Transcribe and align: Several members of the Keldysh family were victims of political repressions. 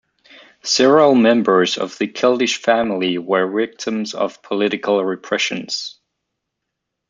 Several 0.63 1.13
members 1.13 1.77
of 1.77 1.95
the 1.99 2.07
Keldysh 2.07 2.57
family 2.57 3.19
were 3.19 3.45
victims 3.47 4.15
of 4.15 4.41
political 4.41 5.05
repressions. 5.05 5.99